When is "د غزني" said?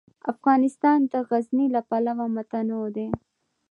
1.11-1.67